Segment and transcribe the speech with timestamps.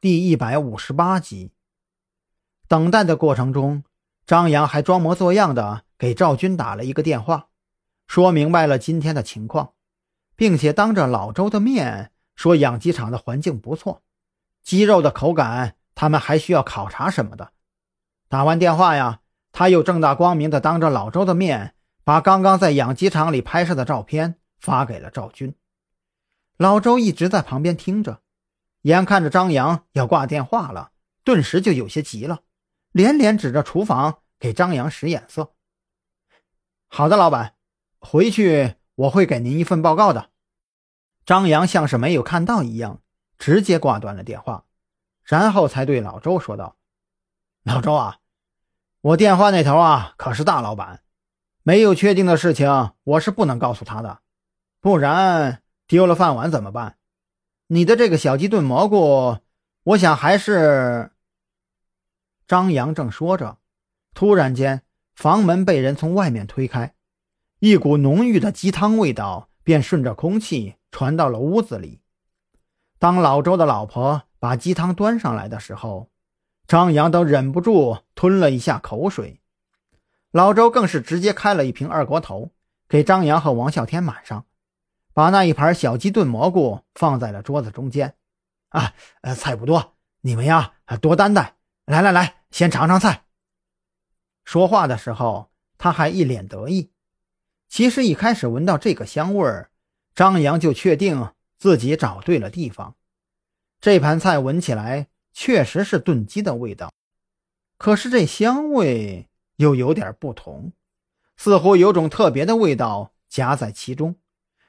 [0.00, 1.50] 第一百五十八集。
[2.68, 3.82] 等待的过程中，
[4.24, 7.48] 张扬还装模作样的给赵军打了一个电话，
[8.06, 9.72] 说明白了今天的情况，
[10.36, 14.04] 并且当着老周的面说养鸡场的环境不错，
[14.62, 17.50] 鸡肉的口感他们还需要考察什么的。
[18.28, 21.74] 打完电话呀，他又正大光明的当着老周的面
[22.04, 25.56] 把刚刚在养鸡场里拍摄的照片发给了赵军。
[26.56, 28.20] 老周一直在旁边听着。
[28.88, 30.92] 眼看着张扬要挂电话了，
[31.22, 32.40] 顿时就有些急了，
[32.90, 35.52] 连连指着厨房给张扬使眼色。
[36.88, 37.54] 好的，老板，
[37.98, 40.30] 回去我会给您一份报告的。
[41.26, 43.02] 张扬像是没有看到一样，
[43.36, 44.64] 直接挂断了电话，
[45.22, 46.76] 然后才对老周说道
[47.64, 48.20] ：“老周啊，
[49.02, 51.02] 我电话那头啊可是大老板，
[51.62, 54.20] 没有确定的事情我是不能告诉他的，
[54.80, 56.94] 不然丢了饭碗怎么办？”
[57.70, 59.38] 你的这个小鸡炖蘑菇，
[59.84, 61.10] 我想还是……
[62.46, 63.58] 张扬正说着，
[64.14, 64.82] 突然间
[65.14, 66.94] 房门被人从外面推开，
[67.58, 72.00] 一股浓郁的鸡汤味道便顺着空气传到了屋子里。
[72.98, 76.08] 当老周的老婆把鸡汤端上来的时候，
[76.66, 79.42] 张扬都忍不住吞了一下口水。
[80.30, 82.50] 老周更是直接开了一瓶二锅头，
[82.88, 84.46] 给张扬和王啸天满上。
[85.18, 88.14] 把那一盘小鸡炖蘑菇放在了桌子中间，
[88.68, 91.56] 啊，呃，菜不多，你们呀多担待。
[91.86, 93.24] 来来来，先尝尝菜。
[94.44, 96.92] 说话的时候，他还一脸得意。
[97.68, 99.72] 其实一开始闻到这个香味儿，
[100.14, 102.94] 张扬就确定自己找对了地方。
[103.80, 106.92] 这盘菜闻起来确实是炖鸡的味道，
[107.76, 110.70] 可是这香味又有点不同，
[111.36, 114.14] 似乎有种特别的味道夹在其中。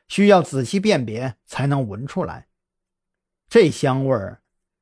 [0.10, 2.48] 需要仔细辨别才能闻出来，
[3.48, 4.42] 这香味儿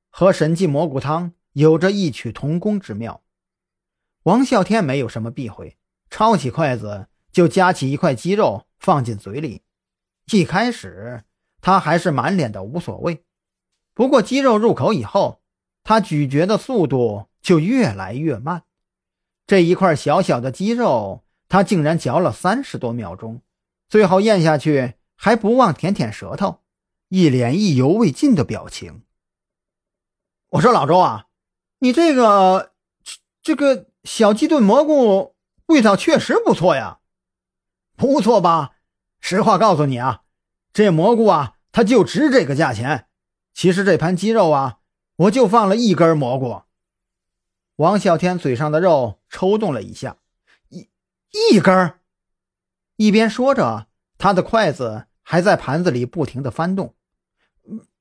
[0.09, 3.22] 和神迹蘑菇汤有着异曲同工之妙。
[4.23, 5.78] 王啸天没有什么避讳，
[6.09, 9.64] 抄起筷子就夹起一块鸡肉放进嘴里。
[10.32, 11.23] 一开始
[11.61, 13.26] 他还是满脸的无所谓，
[13.94, 15.42] 不过鸡肉入口以后，
[15.83, 18.64] 他咀嚼的速度就越来越慢。
[19.45, 23.42] 这一块小小的鸡肉，他竟然嚼了三十多秒钟，
[23.89, 24.94] 最后咽下去。
[25.20, 26.61] 还不忘舔舔舌头，
[27.10, 29.04] 一脸意犹未尽的表情。
[30.50, 31.26] 我说：“老周啊，
[31.80, 32.73] 你这个
[33.42, 35.36] 这个小鸡炖蘑菇
[35.66, 37.00] 味道确实不错呀，
[37.98, 38.76] 不错吧？
[39.20, 40.22] 实话告诉你啊，
[40.72, 43.08] 这蘑菇啊，它就值这个价钱。
[43.54, 44.77] 其实这盘鸡肉啊，
[45.16, 46.61] 我就放了一根蘑菇。”
[47.77, 50.17] 王啸天嘴上的肉抽动了一下，
[50.70, 50.89] 一
[51.52, 52.00] 一根
[52.95, 53.88] 一边说着。
[54.20, 56.95] 他的筷子还在盘子里不停的翻动，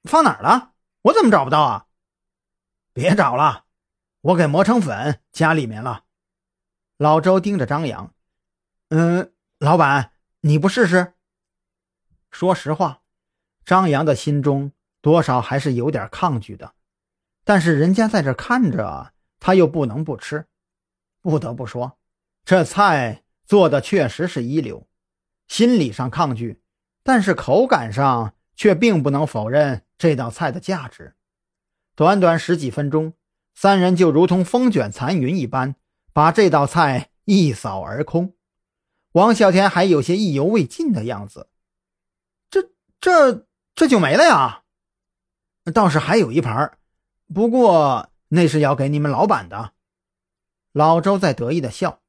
[0.04, 0.74] 放哪儿了？
[1.02, 1.86] 我怎么找不到啊？
[2.92, 3.64] 别找了，
[4.20, 6.04] 我给磨成粉加里面了。
[6.96, 8.14] 老周盯着张扬，
[8.90, 11.14] 嗯，老板，你不试试？
[12.30, 13.02] 说实话，
[13.64, 14.70] 张扬的心中
[15.00, 16.74] 多少还是有点抗拒的，
[17.42, 20.46] 但是人家在这看着，他又不能不吃。
[21.20, 21.98] 不得不说，
[22.44, 24.86] 这菜做的确实是一流。
[25.48, 26.62] 心理上抗拒，
[27.06, 31.14] 但是口感上却并不能否认这道菜的价值。
[31.94, 33.12] 短短十几分钟，
[33.54, 35.76] 三人就如同风卷残云一般，
[36.12, 38.34] 把这道菜一扫而空。
[39.12, 41.48] 王小天还有些意犹未尽的样子。
[42.50, 43.46] 这、这、
[43.76, 44.64] 这就没了呀？
[45.72, 46.76] 倒是还有一盘，
[47.32, 49.74] 不过那是要给你们老板的。
[50.72, 52.00] 老周在得意的笑。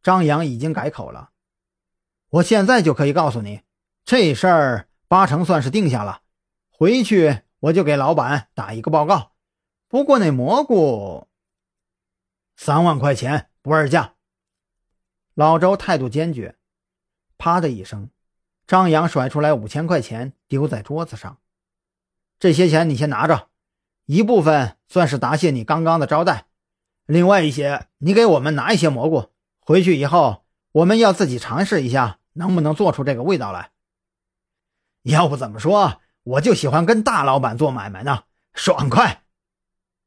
[0.00, 1.32] 张扬已经改口了。
[2.34, 3.60] 我现在就可以告诉你，
[4.04, 6.22] 这事儿八成算是定下了。
[6.68, 9.30] 回去我就给老板打一个报告。
[9.86, 11.28] 不过那蘑菇，
[12.56, 14.14] 三万块钱不二价。
[15.34, 16.56] 老周态度坚决。
[17.38, 18.10] 啪的一声，
[18.66, 21.38] 张扬甩出来五千块钱丢在桌子上。
[22.40, 23.48] 这些钱你先拿着，
[24.06, 26.46] 一部分算是答谢你刚刚的招待，
[27.06, 29.30] 另外一些你给我们拿一些蘑菇，
[29.60, 32.18] 回去以后我们要自己尝试一下。
[32.34, 33.70] 能不能做出这个味道来？
[35.02, 38.24] 要不怎么说我就喜欢跟大老板做买卖呢？
[38.52, 39.24] 爽快！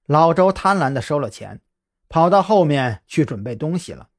[0.05, 1.61] 老周贪婪的收了钱，
[2.07, 4.09] 跑到后面去准备东西了。